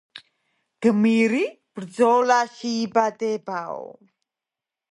[0.85, 1.41] გმირი
[1.75, 3.79] ბრძოლაში იბადებაო